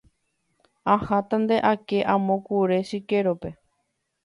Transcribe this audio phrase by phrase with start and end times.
[0.93, 3.49] Ahátante ake amo kure chikérope.